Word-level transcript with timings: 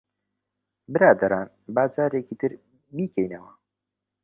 برادەران، 0.93 1.47
با 1.75 1.83
جارێکی 1.93 2.35
تر 2.41 2.51
بیکەینەوە. 2.95 3.51